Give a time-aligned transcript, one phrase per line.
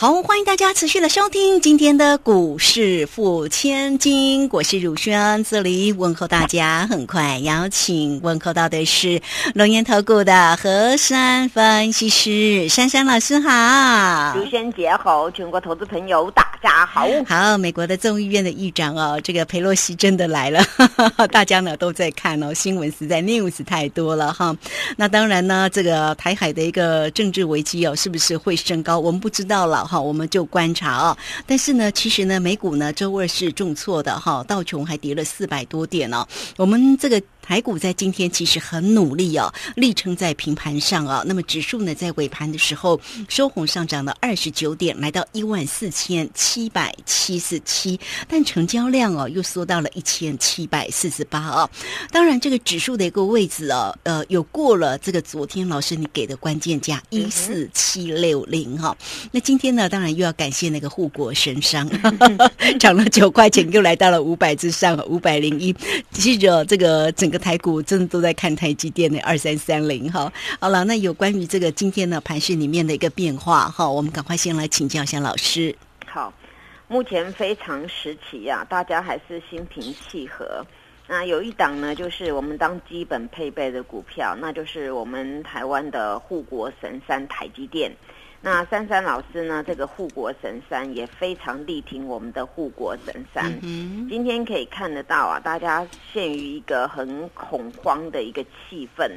[0.00, 6.86] 好，欢迎大家持续的收听今天的股市付千金，我是汝轩，这里问候大家。
[6.86, 9.20] 很快邀请问候到的是
[9.54, 17.06] 龙岩投顾的何山分析师珊珊老师，好，汝轩姐好，全国投资朋友大家好。
[17.26, 20.64] 好，美国的众议院的议长哦，这个佩洛西真的来了，
[21.30, 24.56] 大家呢都在看哦，新闻实在 news 太多了哈。
[24.96, 28.98] 那当然呢，这个台海的一个政治危机哦，是不是会升高？
[28.98, 29.88] 我们不知道了。
[29.90, 31.18] 好，我们就观察啊。
[31.46, 36.24] 但是呢，其实呢，美股呢周二是重挫的哈，道琼还跌了四百多点哦。
[36.56, 37.20] 我们这个。
[37.50, 41.24] 台股在今天其实很努力哦，力撑在平盘上啊。
[41.26, 51.68] 那么指数呢，在尾盘的时候收红上涨了二十九点，来到一万四千七百七十七，但成交量哦又缩到了一千七百四十八啊。
[52.12, 58.96] 当然，这个指数的一个位置哦，呃，有过了这个昨天老师你给的关键价一四七六零哈。
[59.32, 61.90] 那今天呢，当然又要感谢那个护国神商，
[62.78, 65.74] 涨了九块钱，又来到了五百之上，五百零一。
[66.12, 67.39] 记着这个整个。
[67.40, 75.74] 台股真的都在看台积电的二三三零哈，好了，那有关于这个今天的盘市里面的一个变化哈，我们赶快先来请教一下老师。
[76.06, 76.32] 好，
[76.86, 80.64] 目前非常时期呀，大家还是心平气和。
[81.08, 87.90] 那有一档呢，就是我们当基本配备的股票，那就是我们台湾的护国神山台积电。
[88.42, 89.62] 那珊珊老师呢？
[89.66, 93.60] 这个护国神山也非常力挺我们的护国神山。
[94.08, 99.10] 今天可以看得到啊，大家陷于一个很恐慌的一个气氛。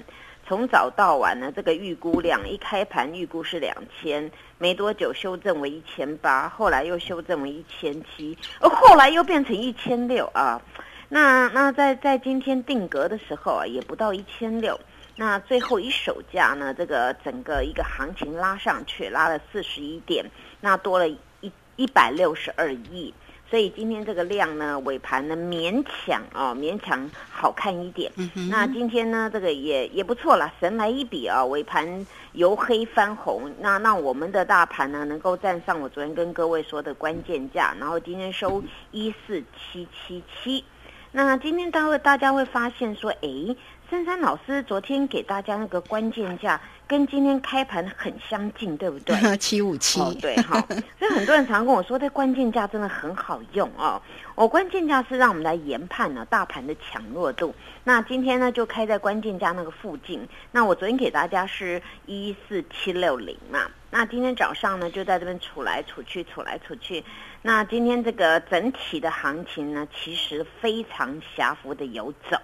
[0.46, 10.62] 从早到晚呢，这个预估量一开盘预估是两千，没多久修正为一千八，后来又修正为一千七，而后来又变成一千六啊。
[11.08, 14.78] 那那在在今天定格的时候啊，也不到一千六。
[15.16, 16.74] 那最后一手价呢？
[16.74, 20.26] 这个整个一个行情拉上去，拉了四十一点，
[20.62, 23.14] 那多了一一百六十二亿，
[23.48, 28.12] 所以今天这个量呢，尾盘呢勉强哦，勉强好看一点。
[28.50, 40.66] 那今天呢，这个也也不错了，神来一笔啊，尾盘由黑翻红，那那我们的大盘呢，能够站上我昨天跟各位说的关键价，然后今天收一四七七七。
[41.12, 43.56] 那今天大会大家会发现说，哎。
[43.94, 49.16] 珊珊老师昨天给大家那个关键价跟今天开盘很相近，对不对？
[49.38, 50.60] 七五七，对哈。
[50.98, 54.02] 所以很多人常跟我说，这关键价真的很好用哦。
[54.34, 57.54] 我关键价是让我们来研判呢大盘的强弱度。
[57.84, 60.28] 那今天呢就开在关键价那个附近。
[60.52, 63.70] 那我昨天给大家是一四七六零嘛。
[63.92, 67.04] 那今天早上呢就在这边处来处去，处来处去。
[67.44, 72.36] 那今天这个整体的行情呢，其实非常狭幅的游走。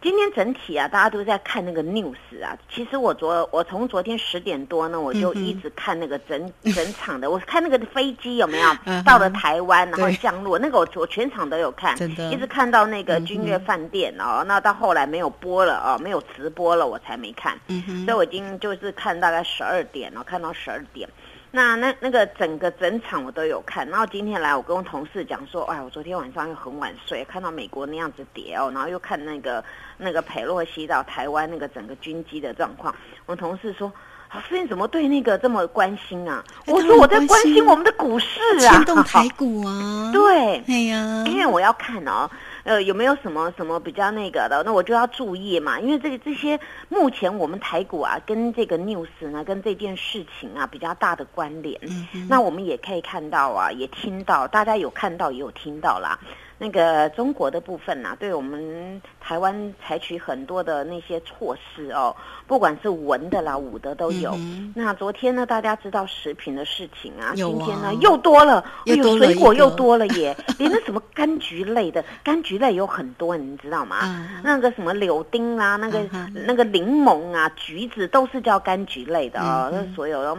[0.00, 2.56] 今天整体啊，大家都在看那个 news 啊。
[2.72, 7.28] 其实我昨我从昨天十点多呢，我就一直看那个整 整场的。
[7.28, 8.70] 我看那个飞机有没有
[9.04, 11.96] 到了台湾，然后降落，那个我我全场都有看，
[12.30, 14.44] 一直看到那个君悦饭店哦。
[14.46, 17.58] 那到后来没有播了哦，没有直播了，我才没看。
[18.04, 21.08] 所以我已经就是看大概十二点了，看到十二点。
[21.50, 29.64] 那那那个整个整场我都有看，然后今天来我跟我同事讲说，哎，我昨天晚上又很晚睡，看到美国那样子跌哦，然后又看那个
[29.96, 32.94] 那个佩洛西到台湾那个整个军机的状况，
[33.24, 33.90] 我同事说，
[34.34, 36.44] 老师你怎么对那个这么关心啊？
[36.66, 42.28] 我说我在关心我们的股市啊，牵动台股啊， 对，哎呀，因为我要看哦。
[42.68, 44.62] 呃，有没有什么什么比较那个的？
[44.62, 51.80] 那我就要注意嘛，因为这个这些目前我们台股啊，跟这个 news 呢，跟这件事情啊比较大的关联。
[52.28, 56.18] 那我们也可以看到啊，也听到，大家有看到也有听到啦。
[56.58, 62.14] 那个中国的部分呐，对我们台湾采取很多的那些措施哦，
[62.46, 64.36] 不管是文的啦、武的都有。
[64.74, 74.28] 那昨天呢，大家知道食品的事情啊，今天呢又多了，有水果又多了耶， 连那什么柑橘类的，柑橘类有很多，你知道吗？
[74.42, 76.00] 那个什么柳丁啊，那个
[76.46, 80.36] 那个柠檬啊，橘子都是叫柑橘类的哦，那所有的。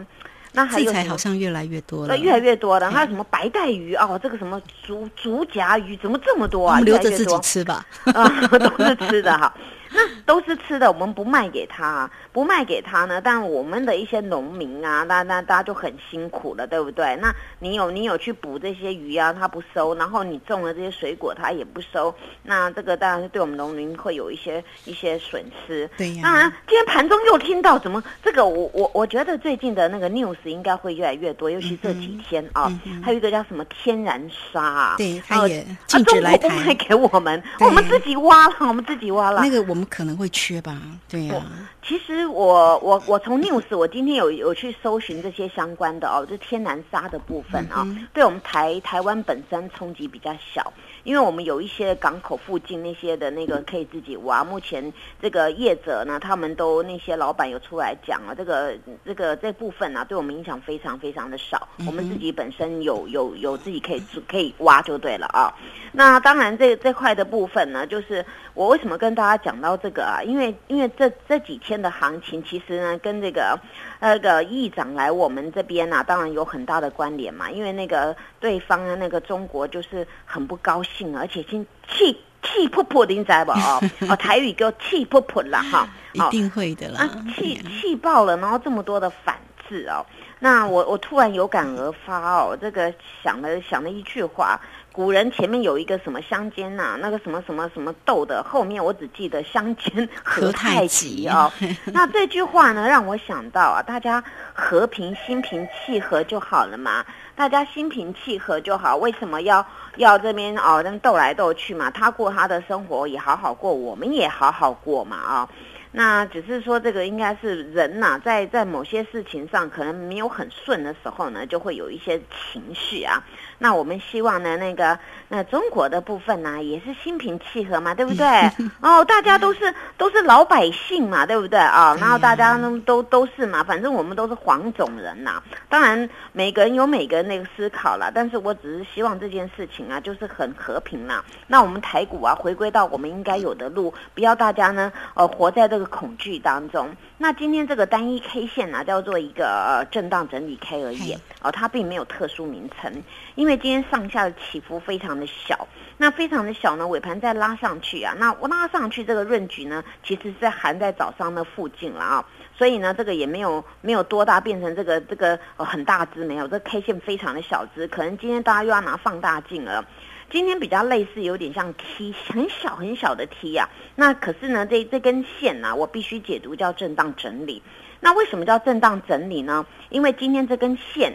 [0.51, 2.89] 那还有好像越来越多了，越来越多了。
[2.89, 6.79] 还有什么白带鱼哦，这个什么竹竹夹鱼，怎么这么多啊？
[6.79, 9.53] 留着自己吃吧，啊，都是吃的哈。
[9.91, 13.19] 那都是吃的，我们不卖给他，不卖给他呢。
[13.21, 17.17] 但我们的一些农民啊，那那大家就很辛苦了，对不对？
[17.21, 22.13] 那你有你有去捕这些鱼啊，他不收，然后你种了这些水果，他也不收，
[22.43, 25.89] 那这个当然是对我们农民会有一些一些损失。
[25.97, 26.21] 对呀。
[26.23, 32.71] 当然，今天盘中又听到怎么这个，我我我觉得最近的那个 news 应该会越来越多，尤其这几天啊，
[33.03, 39.41] 还有一个叫什么天然沙，对，他也禁止来台卖给我们，我们自己挖了，我们自己挖了。
[39.41, 40.77] 那个我们可能会缺吧？
[41.07, 41.41] 对呀。
[41.81, 50.71] 其实我我我从 news 我今天有有去搜寻这些相关的哦，就天然沙的部分啊，对我们台台湾本身冲击比较小。
[51.09, 61.67] 因为我们有一些港口附近那些的那个可以自己挖，目前这个业者呢，他们都那些老板有出来讲了，这个这个这部分啊，对我们影响非常非常的少。
[61.87, 65.51] 我们自己本身有有有自己可以可以挖就对了啊。
[65.91, 68.23] 那当然这这块的部分呢，就是
[68.53, 70.21] 我为什么跟大家讲到这个啊？
[70.21, 73.59] 因为因为这这几天的行情其实呢，跟这个
[73.99, 77.49] 那个议长来我们这边呢，当然有很大的关联嘛。
[77.49, 80.98] 因为那个对方的那个中国就是很不高兴。
[81.15, 83.51] 而且心气气噗噗的，你知不？
[83.51, 89.37] 哦 哦，台语叫气噗噗了哈， 一定会的啦，啊气气爆了，然后这么多的反
[89.67, 90.05] 制哦，
[90.39, 94.59] 那我我突然有感而发哦，这个想了想了一句话，
[94.99, 101.49] 古人前面有一个什么相间呐，那个什么什么什么斗的，后面我只记得相间 何太急哦，
[101.93, 104.21] 那这句话呢，让我想到啊，大家
[104.53, 107.05] 和平心平气和就好了嘛。
[107.33, 109.65] 大家心平气和就好，为什么要
[109.95, 110.81] 要这边哦？
[110.83, 115.49] 那斗来斗去嘛，他过他的生活也好好过，我们也好好过嘛啊。
[115.91, 122.19] 那只是说这个应该是人呐，在在某些事情上可能没有很顺的时候呢，就会有一些
[122.51, 123.23] 情绪啊。
[123.57, 124.97] 那我们希望呢，那个
[125.27, 128.25] 那中国的部分呢，也是心平气和嘛，对不对？
[128.81, 131.95] 哦，大家都是都是老百姓嘛，对不对啊？
[131.99, 135.41] 然后大家呢都都是嘛，反正我们都是黄种人呐。
[135.67, 141.25] 当然每个人有每个人那个思考了，但是我只是希望这件事情啊，就是很和平啦。
[141.47, 146.89] 那我们台股啊，回归到我们应该有的路，不要大家呢呃活在这个恐惧当中。
[147.17, 151.17] 那今天这个单一 K 线呢，叫做一个震荡整理 K 而已。
[151.41, 152.91] 哦，它并没有特殊名称，
[153.35, 155.67] 因为今天上下的起伏非常的小，
[155.97, 162.25] 那非常的小呢，尾盘再拉上去啊，那我拉上去这个润局呢，其实是含在早上的附近了啊，
[162.57, 169.85] 所以呢，这个也没有没有多大变成这个这个很大只没有，这 K 线非常的小只，可能今天大家又要拿放大镜了。
[170.31, 173.67] 今天比较类似，有点像 T，很小很小的 T 啊。
[173.95, 177.63] 那可是呢，这这根线呢，我必须解读叫震荡整理。
[177.99, 179.65] 那为什么叫震荡整理呢？
[179.89, 181.13] 因为今天这根线，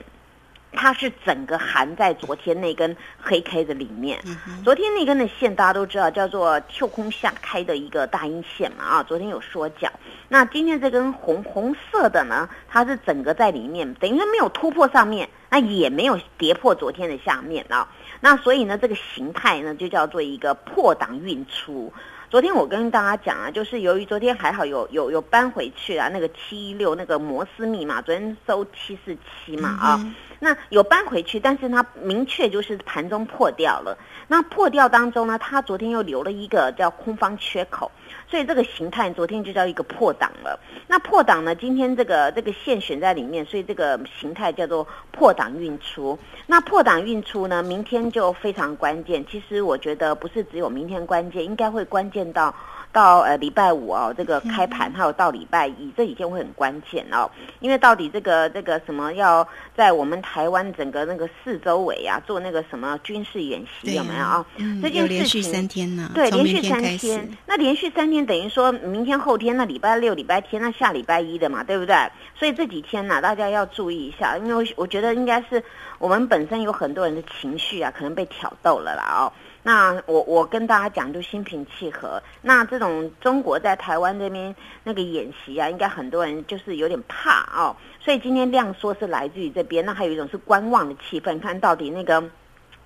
[0.74, 4.20] 它是整个含在昨天那根黑 K 的里面。
[4.62, 9.02] 昨天那根的线大家都知道，叫做跳空下开的一个大阴线嘛啊。
[9.02, 9.92] 昨天有说讲。
[10.28, 17.88] 那今天这根红红色的呢，它是整个在里面，等于说没有突破上面，那也没有跌破昨天的下面啊。
[18.20, 21.92] 那所以呢，这个形态呢就叫做一个破档运出。
[22.30, 30.12] 昨天我跟大家讲啊，就是由于昨天还好有有有搬回去啊，那个七一六那个摩斯密码，昨天收七四七嘛啊，
[30.44, 33.96] 那有搬回去，但是它明确就是盘中破掉了。
[34.28, 37.90] 那破掉当中呢，它昨天又留了一个叫空方缺口。
[38.28, 40.60] 所以这个形态昨天就叫一个破档了。
[40.86, 41.54] 那破档呢？
[41.54, 46.18] 今天这个这个线选在里面，所以这个形态叫做破档运出。
[46.46, 47.62] 那破档运出呢？
[47.62, 49.24] 明天就非常关键。
[49.26, 52.54] 其实我觉得不是只有明天关键，应该会关键到。
[52.94, 59.46] 到呃礼拜五哦，这个开盘还有到礼拜一这几天会很关键哦，因为到底这个这个什么要
[59.76, 64.46] 在我们台湾整个那个四周围啊做那个什么军事演习有没有啊？
[64.80, 66.08] 这件事情三天呢？
[66.14, 67.28] 对，连续三天。
[67.46, 71.96] 那连续三天等于说明天后天那礼拜六礼拜天那下礼拜一的嘛，对不对？
[72.38, 75.60] 所以这几天呢，大家要注意一下，因为我觉得应该是
[75.98, 79.32] 我们本身有很多人的情绪啊，可能被挑逗了啦哦。
[79.66, 82.22] 那我我跟大家讲，就心平气和。
[82.42, 84.54] 那这种中国在台湾这边
[84.84, 87.74] 那个演习啊，应该很多人就是有点怕哦。
[87.98, 92.22] 所以今天量说是来自于这边，那还有一种是观望的气氛，看到底那个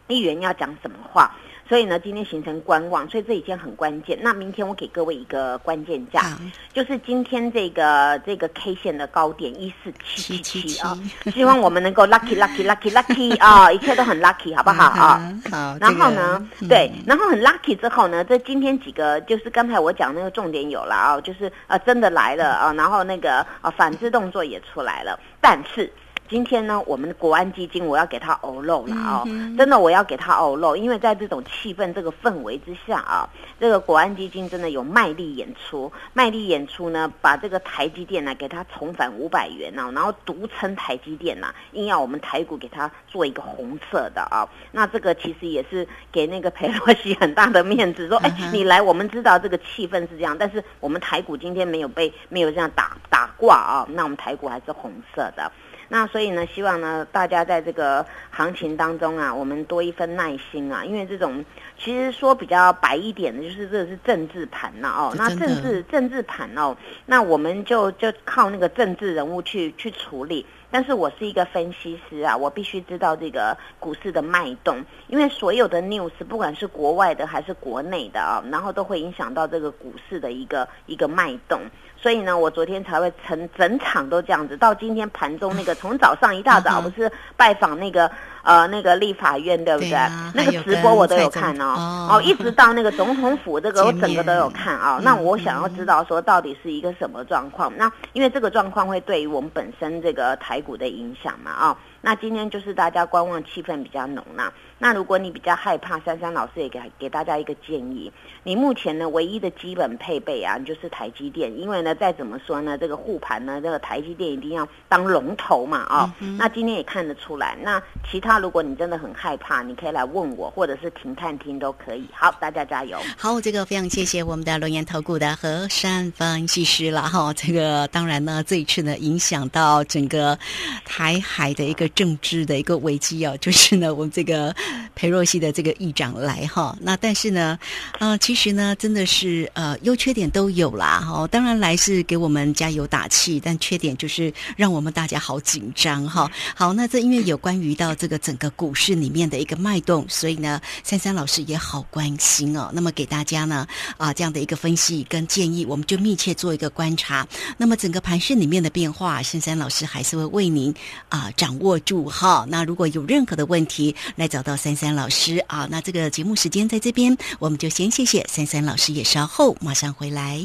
[0.06, 1.36] 议员要讲什么话。
[1.68, 4.18] 所以呢，今天形成观望，所以这几天很关键。
[4.22, 6.38] 那明天我给各位一个关键价，
[6.72, 10.98] 就是今天这个这个 K 线的高点一四七七七啊，
[11.34, 15.20] 希望我们能够 lucky lucky lucky lucky 啊，一切都很 lucky，好不好啊？
[15.50, 15.76] 好。
[15.78, 25.92] 然后呢，对，然后很 lucky 之后呢，这今天几个就是刚才我讲那个重点有了啊，就是啊真的来了啊，然后那个啊反制动作也出来了，但是。
[26.28, 55.50] 今天呢，我们的国安基金我要给他欧漏了哦，嗯真的我要给他欧漏，因为在这种气氛、这个氛围之下啊，这个国安基金真的有卖力演出，卖力演出呢，把这个台积电呢给它重返五百元啊，然后独撑台积电呐、硬要我们台股给它做一个红色的啊，那这个其实也是给那个裴洛西很大的面子，说， 哎嗯，你来，我们知道这个气氛是这样，但是我们台股今天没有被没有这样打打挂啊，那我们台股还是红色的。
[55.90, 61.44] 那所以呢，希望呢，大家在这个行情当中啊，我们多一份耐心啊，因为这种
[61.78, 70.44] 其实说比较白一点的，就是这是政治盘呐、哦，那政治政治盘哦，那我们就就靠那个政治人物去去处理。
[70.70, 81.60] 但是我是一个分析师啊，我必须知道这个股市的脉动，因为所有的 news 不管是国外的还是国内的啊，然后都会影响到这个股市的一个一个脉动。
[82.00, 88.08] 所以呢，我昨天才会成整场都这样子，到今天盘中那个从早上一大早不是拜访那个
[88.42, 89.90] 呃那个立法院对不对？
[89.90, 97.72] 对啊那个直播我都有看哦，哦哦，一直 到那个总统府这个我整个都有看啊、那嗯我想要知道说到底是一个什么状况？
[97.76, 104.52] 那因为这个状况会对于我们本身这个台股的影响嘛啊、那今天就是大家观望气氛比较浓啦。
[104.80, 108.12] 那如果你比较害怕，珊珊老师也给给大家一个建议，
[108.44, 117.56] 你目前呢唯一的基本配备啊，就是台积电，因为呢再怎么说呢，这个护盘呢，这个台积电一定要当龙头嘛啊、那今天也看得出来。
[117.62, 122.06] 那其他那如果你真的很害怕，你可以来问我，或者是停看听都可以。
[122.12, 123.00] 好，大家加油。
[123.16, 127.32] 好，这个非常谢谢我们的龙岩投顾的和山分析师了哈。
[127.32, 130.38] 这个当然呢，这一次呢，影响到整个
[130.84, 134.54] 台海的一个政治的一个危机哦，就是呢，我们这个
[134.94, 136.76] 裴若曦的这个议长来哈。
[136.82, 137.58] 那但是呢，
[137.98, 141.26] 呃，其实呢，真的是呃优缺点都有啦哈。
[141.28, 146.30] 当然来是给我们加油打气，但缺点就是让我们大家好紧张哈。
[146.54, 152.70] 好，那这因为有关于到这个整个股市里面的一个脉动，所以呢，珊珊老师也好关心哦。
[152.72, 157.26] 那么给大家呢啊这样的一个分析跟建议，我们就密切做一个观察。
[157.56, 160.74] 那么整个盘市里面的变化，珊珊老师还是会为您
[161.08, 162.44] 啊掌握住哈。
[162.48, 165.66] 那如果有任何的问题，来找到珊珊老师啊。
[165.70, 170.42] 那这个节目时间在这边，我们就先谢谢珊珊老师，也稍后马上回来。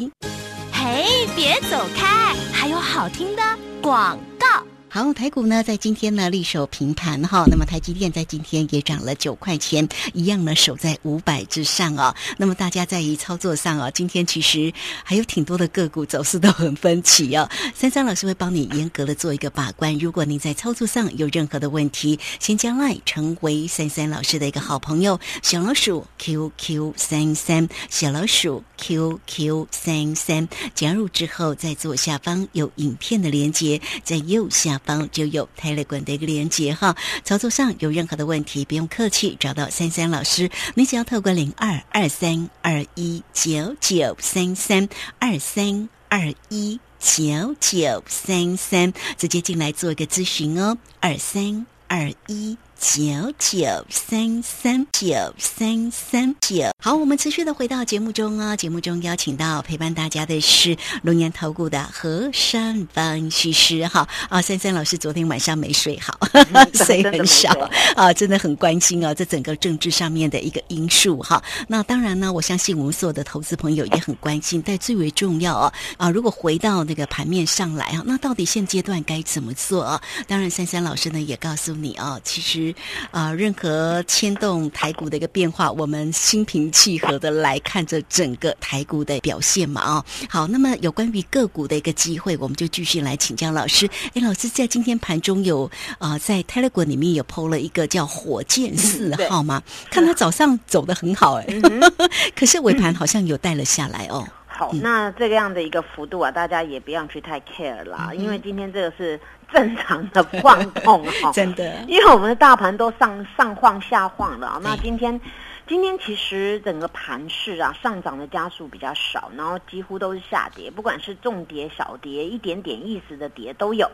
[0.71, 3.41] 嘿，别走开，还有好听的
[3.81, 4.72] 广告。
[4.95, 12.13] 好，台股呢在今天呢力守平盘哈，那么台积电在今天也涨了九块钱，一样呢守在五百之上哦。
[12.37, 14.71] 那么大家在于操作上哦，今天其实
[15.03, 17.49] 还有挺多的个股走势都很分歧哦。
[17.73, 36.95] 珊珊老师会帮你严格的做一个把关，如果您在操作上有任何的问题，先将来成为珊珊老师的一个好朋友，小老鼠 QQ 三三，小老鼠 QQ 三三，加入之后在左下方有影片的连接，在右下方就有 tele 的一个连接哈。
[37.23, 44.87] 操作上有任何的问题，不用客气，找到珊珊老师，你只要透过零二二三二一九九三三
[45.19, 52.57] 二三二一九九三三，直接进来做一个咨询哦，二三二一。
[52.83, 66.19] 九九三三九三三九，好，我们持续的回到节目中啊、节目中邀请到陪伴大家的是龙岩投顾的何山分析师哈啊，珊珊老师昨天晚上没睡好，
[66.75, 71.41] 睡真的没很少啊，真的很关心啊，这整个政治上面的一个因素哈。
[71.69, 80.01] 那当然呢，我相信我们所有的投资朋友也很关心，但最为重要啊啊，如果回到那个盘面上来啊，那到底现阶段该怎么做啊？
[80.27, 82.72] 当然，珊珊老师呢也告诉你啊，其实
[83.11, 90.05] 啊，任何牵动台股的一个变化，我们心平气和的来看着整个台股的表现嘛啊。
[90.29, 93.89] 好，那么有关于个股的一个机会，我们就继续来请教老师。
[94.13, 99.61] 哎，老师在今天盘中有啊、在 Telegram 里面有 PO 了一个叫火箭四对号吗？
[99.89, 101.91] 看他早上走的很好哎、嗯
[102.35, 104.27] 可是尾盘好像有带了下来哦。
[104.45, 109.19] 好，那这个样的一个幅度啊，大家也不要去太 care 啦，因为今天这个是
[109.53, 114.59] 正常的晃动 哈、真的，因为我们的大盘都上上晃下晃了啊。
[114.63, 115.21] 那今天，
[115.67, 123.89] 今天其实整个盘市啊，上涨的家数比较少，然后几乎都是下跌，不管是重跌、小跌，一点点意思的跌都有。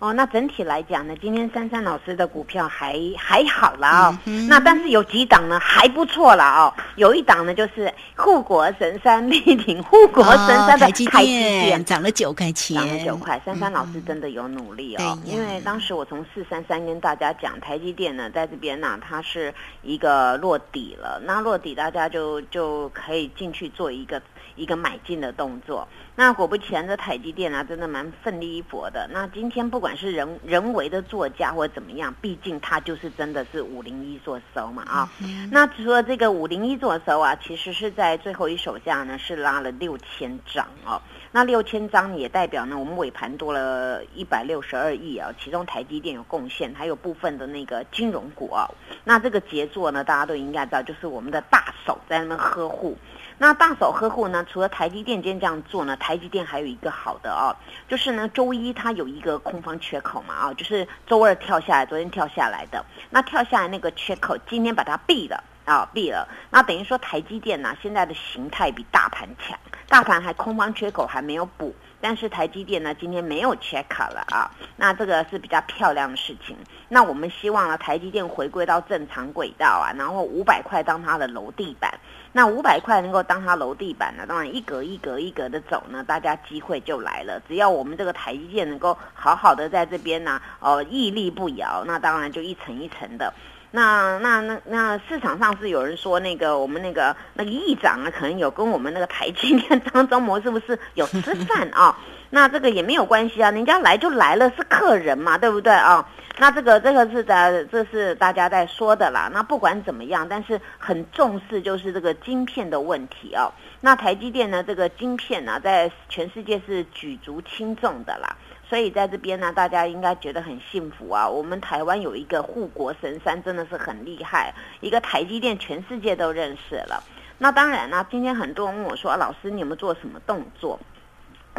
[0.00, 11.24] 哦，那整体来讲呢，今天珊珊老师的股票还还好啦哦，嗯那但是有几档呢还不错啦哦，有一档呢就是护国神山力挺护国神山的哦台积电
[11.66, 19.52] 电，涨了九块钱，涨了九块，珊珊老师真的有努力哦，因为当时我从四三三跟大家讲，台积电呢在这边呢、它是
[19.82, 24.20] 一个落底了，那落底大家就就可以进去做一个
[24.60, 25.88] 一一个买进的动作。
[26.14, 29.08] 那果不其然，这台积电啊，真的蛮奋力一搏的。
[29.10, 35.08] 那今天不管是人人为的作价或者怎么样，毕竟它就是真的是五零一做收嘛啊。
[35.50, 41.00] 那除了这个五零一做收啊，其实是在最后一手价呢是拉了六千张哦。
[41.32, 48.68] 那六千张也代表呢，我们尾盘多了一百六十二亿啊，其中台积电有贡献，还有部分的那个金融股啊。
[49.04, 52.96] 那这个杰作呢，大家都应该知道，就是我们的大手在那边呵护。
[53.42, 57.56] 那大手呵护呢，除了台积电今天这样做呢，台积电还有一个好的哦，
[57.88, 66.28] 就是呢周一它有一个空方缺口嘛啊，就是周二跳下来，昨天跳下来的，那跳下来那个缺口，今天把它闭了啊，闭了。
[66.50, 69.58] 那等于说台积电呢，现在的形态比大盘强。
[69.88, 76.56] 大盘还空方缺口还没有补，但是台积电呢今天没有缺口了啊，那这个是比较漂亮的事情。
[76.90, 81.98] 那我们希望呢台积电回归到正常轨道啊，然后五百块当它的楼地板，
[82.32, 87.40] 那五百块能够当它楼地板呢，当然一格一格一格的走呢，大家机会就来了。
[87.48, 93.32] 只要我们这个台积电能够好好的在这边呢，哦屹立不摇，那当然就一层一层的。
[93.72, 101.96] 那那那那市场上是有人说那个我们那个那个议长啊，可能有跟我们那个台积电张忠谋是不是有吃饭啊？
[102.30, 106.08] 那这个也没有关系啊，人家来就来了，是客人嘛，对不对啊？
[106.38, 109.30] 那这个这个是在这是大家在说的啦。
[109.32, 113.52] 那不管怎么样，但是很重视就是这个晶片的问题哦。
[113.80, 118.36] 那台积电呢，这个晶片呢，在全世界是举足轻重的啦。
[118.66, 121.28] 所以在这边呢，大家应该觉得很幸福啊！
[121.28, 127.02] 我们台湾有一个护国神山，真的是很厉害，一个台积电，全世界都认识了。
[127.38, 130.78] 那当然呢，今天很多人问我说：“老师，你有没有做什么动作？”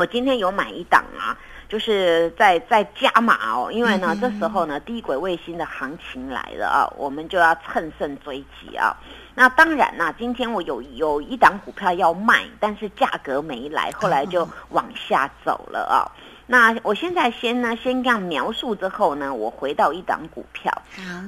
[0.01, 1.38] 我今天有买一档啊，
[1.70, 8.98] 就是在在加码哦，因为呢，这时候呢，低轨卫星的行情来了啊，我们就要乘胜追击啊。
[9.36, 16.10] 那当然啦，今天我有有一档股票要卖，但是价格没来，后来就 往下走了啊。
[16.51, 20.70] 那我现在先呢，先这样描述之后呢，我回到一档股票。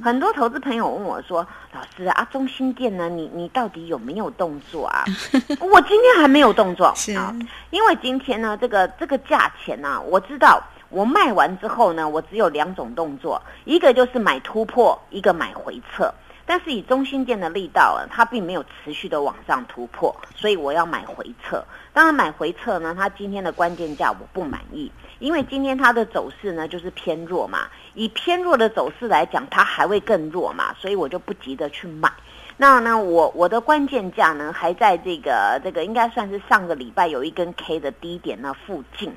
[0.03, 5.05] 很多投资朋友问我说：“老师啊，中心店呢，你你到底有没有动作啊？”
[5.61, 7.33] 我今天还没有动作啊，
[7.69, 16.13] 因为今天呢，这个这个价钱呢，我知道我卖完之后呢，我只有两种动作，一个就是买突破，一个买回撤。
[16.45, 21.63] 但是以中心店的力道，它并没有持续的往上突破，所以我要买回撤。
[21.93, 24.91] 当然买回撤呢，它今天的关键价我不满意。
[25.19, 32.11] 因为今天它的走势呢就是偏弱嘛，以偏弱的走势来讲，它还会更弱嘛，所以我就不急着去买。
[32.57, 39.15] 那呢，我我的关键价呢还在这个这个应该算是上个礼拜有一根 K 的低点那附近，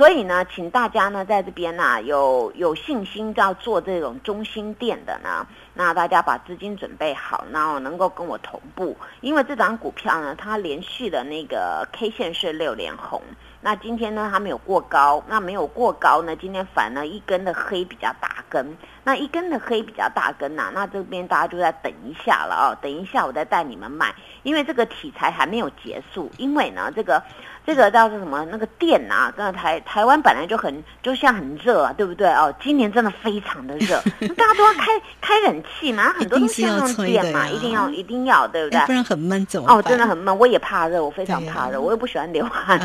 [0.00, 13.20] 所以呢，请大家呢在这边呢有有信心要做这种中心店的呢，那大家把资金准备好，然后能够跟我同步，因为这张股票呢它连续的那个 K 线是六连红。
[13.60, 27.22] 那今天呢，它没有过高，那没有过高呢，今天反而一根的黑比较大根，那一根的黑比较大根呐，那这边大家就在等一下了啊，等一下我再带你们买，因为这个题材还没有结束，因为呢这个。
[27.66, 28.44] 这个叫做什么？
[28.50, 32.52] 那个电啊，跟台台湾本来就很就像很热啊，对不对哦？
[32.62, 34.00] 今年真的非常的热，
[34.36, 34.86] 大家都要开
[35.20, 38.80] 开冷气嘛， 很多东西要用电嘛，一定要一定要，对不对？
[38.86, 39.76] 不然很闷，怎么办？
[39.76, 42.78] 哦，真的很闷，我也怕热，我非常怕热，我又不喜欢流汗。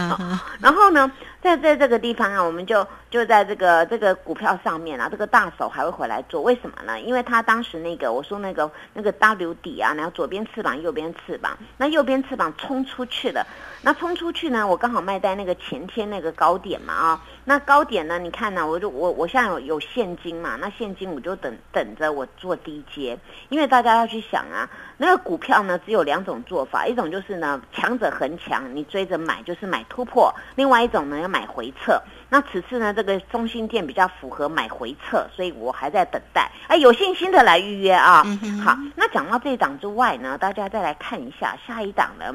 [0.60, 1.12] 然后呢？
[1.46, 7.00] 在在这个地方啊，我们就就在这个这个股票上面啊，这个大手还会回来做，为什么呢？
[7.00, 13.46] 因为他当时那个我说那个那个 W 底啊，然后左边翅膀，右边翅膀，那右边翅膀冲出去了，
[13.84, 23.16] 那冲出去呢，我刚好卖在那个前天那个高点嘛啊，那高点呢，你看呢，我就我我现在有有现金嘛，那现金我就等等着我做低阶，
[23.50, 31.30] 因为大家要去想啊，那个股票呢只有两种做法，一种就是呢强者恒强，你追着买就是买突破，另外一种呢要。
[31.36, 36.50] 买回撤，那此次呢，这个中心店比较符合买回撤，所以我还在等待。
[36.70, 38.24] 哎，有信心的来预约啊！
[38.64, 42.34] 好，那讲到这一档之外呢，大家再来看一下下一档呢。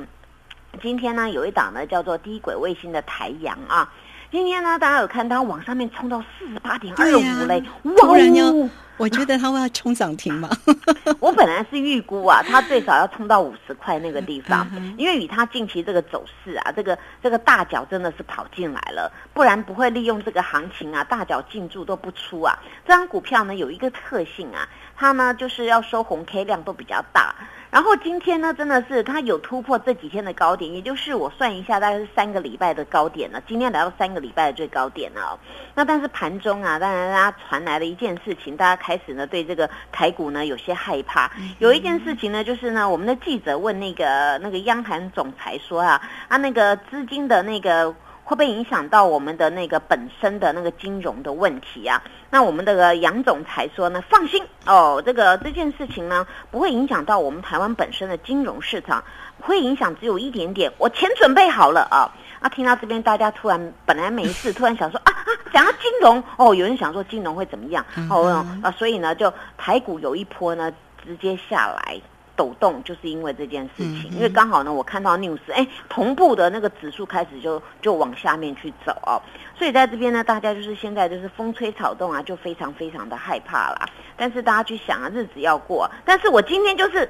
[0.83, 3.91] 今天呢，有一档呢叫做低轨卫星的台阳啊。
[4.31, 7.93] 今天呢，大家有看它往上面冲到四十八点二五嘞，哇
[8.45, 8.71] 哦！
[8.97, 10.49] 我觉得它会要冲涨停嘛？
[11.19, 14.65] 我本来是预估啊，它最少要冲到五十块那个地方，
[14.97, 22.57] 因为以它近期这个走势啊，这个这个大脚真的是跑进来了，不然不会利用这个行情啊，大脚进驻都不出啊。
[22.87, 27.35] 这张股票呢有一个特性啊，它呢就是要收红 K 量都比较大。
[27.71, 33.41] 然后今天呢，真的是它有突破这几天的高点，也就是我算一下，大概是三个礼拜的高点了。
[33.47, 35.39] 今天来到三个礼拜的最高点了。
[35.75, 41.31] 那但是盘中啊，当然大家传来了一件事情，大家开始呢对这个台股呢有些害怕。
[41.61, 47.95] 有一件事情呢，就是呢我们的记者问那个那个央行总裁说啊，啊那个资金的那个。
[48.31, 52.01] 会不会影响到我们的那个本身的那个金融的问题啊？
[52.31, 59.03] 那我们的杨总裁说呢，放心哦，这个这件事情呢不会影响到我们台湾本身的金融市场，
[59.41, 62.15] 会影响只有一点点，我钱准备好了啊！
[62.39, 70.73] 啊，听到这边大家突然本来没事，突然想说啊啊，讲到金融哦，有人想说金融会怎么样哦啊，所以呢就台股有一波呢
[71.05, 72.01] 直接下来。
[72.41, 79.21] 抖动就是因为这件事情，因为刚好呢，我看到 news，哎，同步的那个指数开始就就往下面去走哦，
[79.59, 83.87] 所以在这边呢，大家就是现在就是风吹草动啊，就非常非常的害怕啦。
[84.17, 87.07] 但是大家去想啊，日子要过，但是我今天就是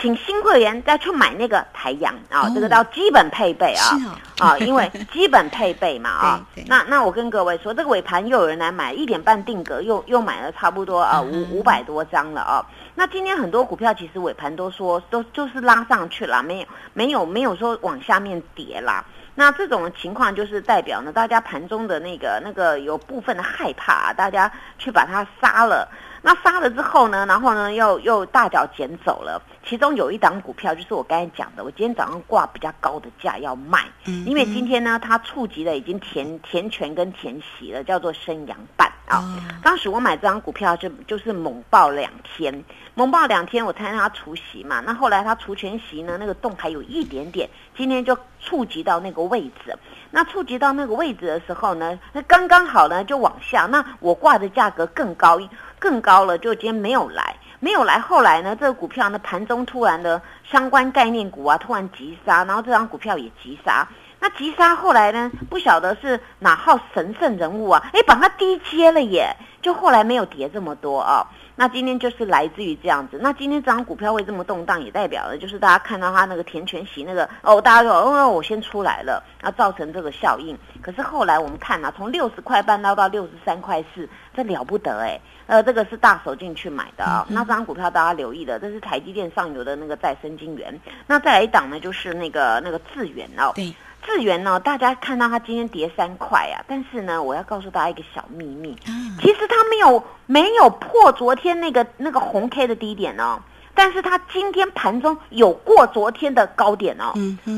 [0.00, 12.64] 请新会员再去买那个台阳啊，这个叫基本配备啊，啊，因为基本配备嘛啊， 那那我跟各位说，这个尾盘又有人来买一点半定格，又又买了差不多啊五五百多张了啊。
[13.00, 19.02] 那今天很多股票其实尾盘都说都就是拉上去了，没有没有没有说往下面跌啦。
[19.34, 25.88] 那这种情况就是代表呢，大家盘中的那个那个有部分的害怕，大家去把它杀了。
[26.20, 29.40] 那杀了之后呢，然后呢又又大脚捡走了。
[29.70, 33.84] 其中有一档股票就是我刚才讲的，我今天早上挂比较高的价要卖，
[34.26, 39.22] 因为今天呢它触及了已经填填权跟填息了，叫做升阳半啊。
[39.62, 42.64] 当时我买这张股票就就是猛爆两天。
[42.96, 44.80] 猛爆两天，我猜它除息嘛。
[44.80, 47.48] 那后来它除全息呢，那个洞还有一点点。
[47.76, 49.78] 今天就触及到那个位置，
[50.10, 53.66] 那触及到那个位置的时候呢，那刚刚好呢就往下。
[53.66, 55.40] 那我挂的价格更高，
[55.78, 58.00] 更高了，就今天没有来，没有来。
[58.00, 60.20] 后来呢，这个股票呢盘中突然的
[60.50, 63.86] 相关概念股啊突然急杀，然后这张股票也急杀。
[64.18, 71.26] 那急杀后来呢，不晓得是哪号神圣人物啊，哎把它低接了耶，就后来没有跌这么多啊。
[71.60, 73.18] 那今天就是来自于这样子。
[73.20, 80.56] 那今天这张股票会这么动荡，也代表了就是大家看到它那个填权息那个哦，大家说哦，我先出来了，那造成这个效应。
[80.80, 85.20] 可是后来我们看啊，从六十块半捞到六十三块四，这了不得哎。
[85.48, 87.26] 呃，这个是大手进去买的啊。
[87.28, 90.80] 那这张股票大家留意的，这是台积电上游的那个再生晶圆。
[91.06, 93.52] 那再来一档呢，就是那个那个智源哦。
[93.54, 93.70] 对。
[94.02, 98.76] 智源呢，大家看到它今天跌三块啊，但是呢，我要告诉大家一个小秘密，
[99.20, 103.38] 其实它没有没有破昨天那个那个红 K 的低点哦，
[103.74, 107.12] 但是它今天盘中有过昨天的高点哦，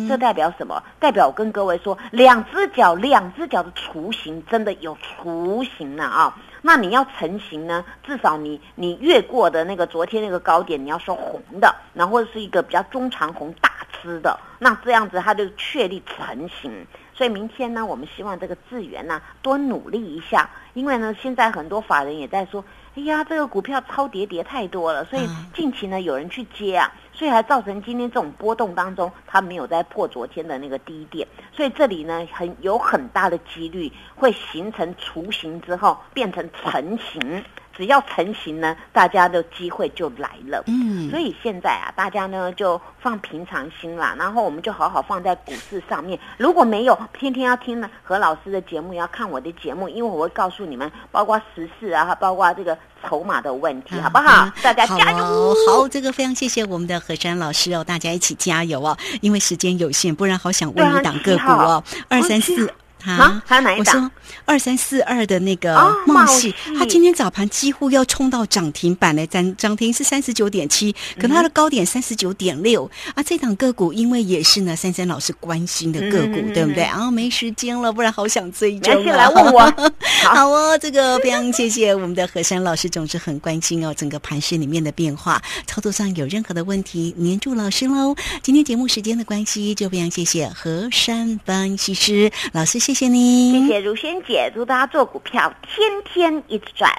[0.09, 0.83] 这代表什么？
[0.99, 6.37] 代表我跟各位说，两只脚两只脚的雏形真的有雏形了啊！
[6.63, 13.71] 那你要成型呢，至少你你越过的那个昨天那个高点，你要说红的，然后是一个比较中长红大。
[14.03, 16.85] 支的那这样子，它就确立成型。
[17.15, 22.65] 所以明天呢，我们希望这个资源呢多努力一下，因为呢，现在很多法人也在说，
[22.97, 25.23] 哎呀，这个股票超跌跌太多了，所以
[25.55, 37.45] 近期呢有人去接啊，所以还造成今天这种波动当中，它没有在破昨天的那个低点，所以这里呢很有很大的几率会形成雏形之后变成成型。
[37.77, 40.63] 只要成型呢，大家的机会就来了。
[40.67, 46.19] 嗯，所以现在啊，大家呢就放平常心啦，然后我们就好好放在股市上面。
[46.37, 54.51] 如果没有天天要听呢何老师的节目，要看我的节目，因为我会告诉你们，包括时事啊，包括这个筹码的问题，好不好？
[54.63, 55.55] 大家加油！
[55.69, 62.73] 好，这个非常谢谢我们的何山老师哦，大家一起加油哦，因为时间有限，不然好想问一档个股哦，二三四。
[63.05, 63.97] 啊，还有哪一档？
[63.97, 64.11] 我说
[64.45, 65.75] 二三四二的那个
[66.07, 73.23] 梦系，它今天早盘几乎要冲到涨停板嘞，涨涨停是三十九点七，可它的高点三十九点六啊。
[73.23, 77.11] 这档个股因为也是呢，珊珊老师关心的个股，对不对啊？
[77.11, 79.03] 没时间了，不然好想追踪。
[79.05, 79.75] 先来问我，
[80.25, 80.79] 好哦。
[80.79, 88.17] 这个非常谢谢我们的何山老师，总是很关心哦整个盘市里面的变化，操作上有任何的问题，黏住老师喽。
[88.43, 96.93] 今天节目时间的关系，就非常谢谢何山分析师老师，谢谢谢你，谢谢如萱姐，祝大家做股票天天一直赚。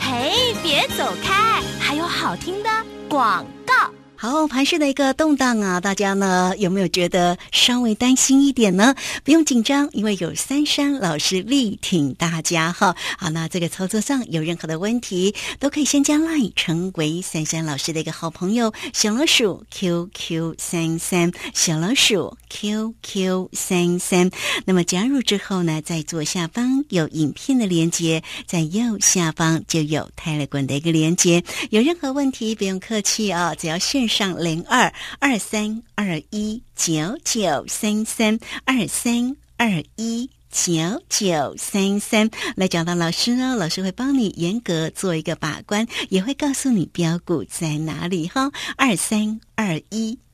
[0.00, 2.70] 嘿，别走开，还有好听的
[3.06, 3.74] 广告。
[4.22, 8.94] 好，盘市的一个动荡啊，大家呢有没有觉得稍微担心一点呢？
[9.24, 12.94] 不用紧张，因为有三山老师力挺大家哈。
[13.16, 24.30] 好，那这个操作上有任何的问题，都可以先加 line 成为三山老师的一个好朋友，小老鼠 QQ 三三，小老鼠 QQ 三三。
[24.66, 31.42] 那么加入之后呢，在左下方有影片的连接，在右下方就有泰勒滚的一个连接。
[31.70, 34.09] 有任何问题不用客气啊，只要线。
[34.10, 40.28] 上零二二三二一九九三三二三二一。
[40.52, 40.72] 九
[41.08, 48.50] 九三三来找到老师呢，老师会帮你严格做一个把关，也会告诉你标股在哪里哈。
[48.76, 50.18] 二三二一